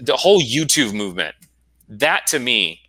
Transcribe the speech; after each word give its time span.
the 0.00 0.16
whole 0.16 0.40
YouTube 0.40 0.92
movement, 0.94 1.34
that 1.88 2.26
to 2.28 2.38
me 2.38 2.80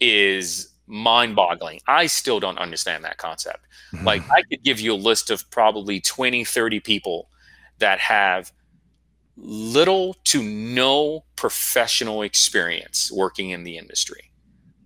is 0.00 0.70
mind 0.86 1.34
boggling. 1.34 1.80
I 1.86 2.06
still 2.06 2.40
don't 2.40 2.58
understand 2.58 3.04
that 3.04 3.18
concept. 3.18 3.66
Mm-hmm. 3.92 4.06
Like, 4.06 4.22
I 4.30 4.42
could 4.42 4.62
give 4.62 4.80
you 4.80 4.92
a 4.92 4.96
list 4.96 5.30
of 5.30 5.48
probably 5.50 6.00
20, 6.00 6.44
30 6.44 6.80
people 6.80 7.28
that 7.78 7.98
have 8.00 8.52
little 9.36 10.14
to 10.24 10.42
no 10.42 11.24
professional 11.36 12.22
experience 12.22 13.10
working 13.12 13.50
in 13.50 13.64
the 13.64 13.76
industry, 13.76 14.30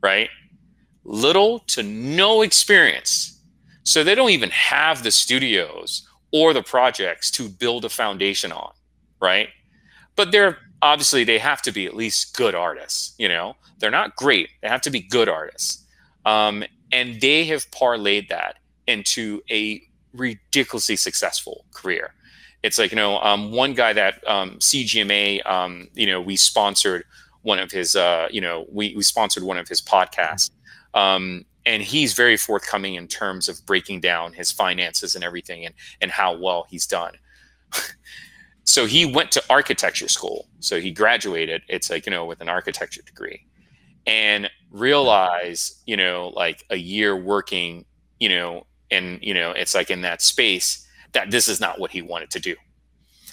right? 0.03 0.31
Little 1.05 1.61
to 1.61 1.83
no 1.83 2.43
experience. 2.43 3.41
So 3.83 4.05
they 4.05 4.15
don't 4.15 4.31
even 4.31 4.51
have 4.51 5.03
the 5.03 5.11
studios 5.11 6.09
or 6.33 6.53
the 6.53 6.63
projects 6.63 7.31
to 7.33 7.49
build 7.49 7.85
a 7.85 7.89
foundation 7.89 8.53
on, 8.53 8.73
right? 9.21 9.49
But 10.17 10.33
they're 10.33 10.59
obviously 10.83 11.25
they 11.25 11.39
have 11.39 11.63
to 11.63 11.73
be 11.73 11.87
at 11.87 11.95
least 11.95 12.37
good 12.37 12.55
artists, 12.55 13.15
you 13.19 13.29
know? 13.29 13.57
They're 13.79 13.91
not 13.91 14.17
great, 14.17 14.51
they 14.63 14.69
have 14.69 14.83
to 14.83 14.91
be 14.91 15.01
good 15.01 15.29
artists. 15.29 15.85
Um, 16.25 16.65
and 16.93 17.21
they 17.21 17.45
have 17.47 17.71
parlayed 17.71 18.29
that 18.29 18.57
into 18.87 19.43
a 19.51 19.83
ridiculously 20.13 20.97
successful 20.97 21.65
career. 21.73 22.15
It's 22.63 22.79
like, 22.79 22.91
you 22.91 22.97
know, 22.97 23.19
um, 23.21 23.53
one 23.53 23.75
guy 23.75 23.93
that 23.93 24.27
um, 24.27 24.53
CGMA, 24.59 25.47
um, 25.47 25.89
you 25.95 26.07
know, 26.07 26.21
we 26.21 26.37
sponsored 26.37 27.05
one 27.43 27.59
of 27.59 27.71
his, 27.71 27.95
uh, 27.95 28.29
you 28.31 28.41
know, 28.41 28.67
we, 28.71 28.95
we 28.97 29.03
sponsored 29.03 29.45
one 29.45 29.59
of 29.59 29.69
his 29.69 29.81
podcasts. 29.81 30.51
Um, 30.95 31.45
and 31.67 31.83
he's 31.83 32.15
very 32.15 32.37
forthcoming 32.37 32.95
in 32.95 33.07
terms 33.07 33.49
of 33.49 33.65
breaking 33.67 34.01
down 34.01 34.33
his 34.33 34.51
finances 34.51 35.15
and 35.15 35.23
everything 35.23 35.67
and, 35.67 35.75
and 36.01 36.11
how 36.11 36.37
well 36.37 36.67
he's 36.69 36.87
done. 36.87 37.13
so 38.69 38.85
he 38.85 39.07
went 39.07 39.33
to 39.33 39.43
architecture 39.49 40.09
school. 40.09 40.47
So 40.61 40.79
he 40.79 40.91
graduated, 40.91 41.63
it's 41.69 41.89
like, 41.89 42.05
you 42.05 42.11
know, 42.11 42.27
with 42.27 42.43
an 42.43 42.51
architecture 42.51 43.01
degree 43.01 43.47
and 44.07 44.51
realize, 44.71 45.83
you 45.87 45.97
know, 45.97 46.35
like 46.37 46.67
a 46.69 46.77
year 46.77 47.17
working, 47.17 47.87
you 48.21 48.29
know, 48.29 48.67
and, 48.91 49.21
you 49.23 49.33
know, 49.33 49.53
it's 49.53 49.75
like 49.75 49.91
in 49.91 50.03
that 50.03 50.21
space 50.21 50.87
that 51.13 51.31
this 51.31 51.49
is 51.49 51.61
not 51.61 51.81
what 51.81 51.91
he 51.91 52.03
wanted 52.03 52.31
to 52.33 52.41
do. 52.41 52.57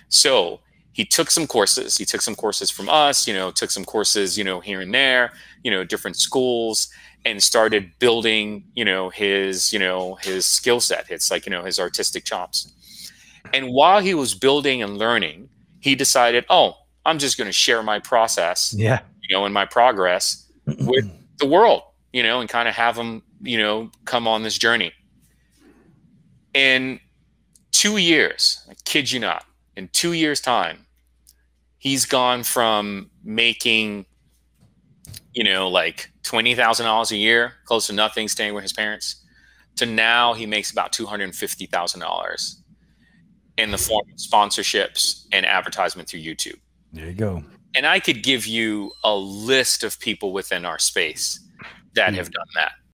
So 0.08 0.62
he 0.94 1.04
took 1.04 1.30
some 1.30 1.48
courses. 1.48 1.98
He 1.98 2.06
took 2.06 2.22
some 2.22 2.36
courses 2.36 2.72
from 2.72 2.88
us, 2.88 3.28
you 3.28 3.34
know, 3.34 3.52
took 3.52 3.72
some 3.72 3.84
courses, 3.84 4.38
you 4.38 4.46
know, 4.46 4.62
here 4.62 4.80
and 4.80 4.94
there, 4.94 5.34
you 5.66 5.72
know, 5.72 5.84
different 5.84 6.16
schools 6.16 6.88
and 7.26 7.44
started 7.44 7.92
building, 8.00 8.64
you 8.74 8.86
know, 8.86 9.10
his, 9.10 9.74
you 9.74 9.80
know, 9.80 10.16
his 10.16 10.46
skill 10.46 10.80
set. 10.80 11.08
It's 11.10 11.30
like, 11.30 11.46
you 11.46 11.50
know, 11.50 11.64
his 11.66 11.78
artistic 11.78 12.24
chops. 12.24 12.72
And 13.56 13.70
while 13.70 14.02
he 14.02 14.14
was 14.14 14.36
building 14.36 14.84
and 14.84 14.98
learning, 14.98 15.48
he 15.80 15.96
decided, 15.96 16.44
oh, 16.50 16.76
I'm 17.06 17.18
just 17.20 17.38
going 17.38 17.48
to 17.48 17.54
share 17.54 17.82
my 17.82 18.00
process, 18.00 18.74
yeah, 18.78 19.00
you 19.22 19.34
know, 19.34 19.46
and 19.46 19.54
my 19.54 19.66
progress 19.66 20.52
with 20.66 21.10
the 21.38 21.46
world, 21.46 21.84
you 22.12 22.22
know, 22.22 22.42
and 22.42 22.50
kind 22.50 22.68
of 22.68 22.76
have 22.76 22.98
them, 22.98 23.24
you 23.42 23.58
know, 23.58 23.92
come 24.04 24.28
on 24.28 24.44
this 24.44 24.58
journey. 24.58 24.92
In 26.54 27.00
two 27.72 27.96
years, 27.96 28.60
I 28.70 28.74
kid 28.84 29.10
you 29.10 29.22
not, 29.22 29.46
in 29.78 29.88
two 29.88 30.12
years' 30.12 30.42
time, 30.42 30.86
he's 31.78 32.06
gone 32.06 32.44
from 32.44 33.10
making, 33.24 34.06
you 35.32 35.46
know, 35.46 35.70
like 35.70 36.12
twenty 36.24 36.56
thousand 36.56 36.88
dollars 36.88 37.14
a 37.14 37.18
year, 37.18 37.54
close 37.64 37.88
to 37.88 37.94
nothing, 37.94 38.28
staying 38.28 38.54
with 38.54 38.64
his 38.64 38.74
parents, 38.74 39.24
to 39.78 39.86
now 39.86 40.34
he 40.34 40.46
makes 40.46 40.72
about 40.72 40.92
two 40.92 41.06
hundred 41.06 41.34
fifty 41.34 41.68
thousand 41.68 42.02
dollars 42.02 42.62
in 43.58 43.72
the 43.72 43.78
form 43.78 44.06
of 44.12 44.18
sponsorships 44.18 45.26
and 45.32 45.46
advertisement 45.46 46.10
through 46.10 46.22
YouTube. 46.22 46.60
There 46.92 47.08
you 47.08 47.14
go. 47.14 47.44
And 47.76 47.86
I 47.86 48.00
could 48.00 48.24
give 48.24 48.46
you 48.46 48.92
a 49.04 49.16
list 49.16 49.84
of 49.84 50.00
people 50.00 50.32
within 50.32 50.66
our 50.66 50.80
space 50.80 51.40
that 51.96 52.14
mm. 52.14 52.18
have 52.18 52.32
done 52.32 52.48
that 52.56 52.74